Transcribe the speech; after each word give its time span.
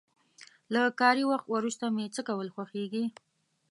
له 0.73 0.81
کاري 0.99 1.23
وخت 1.31 1.47
وروسته 1.49 1.85
مې 1.95 2.05
څه 2.15 2.21
کول 2.27 2.47
خوښيږي؟ 2.55 3.03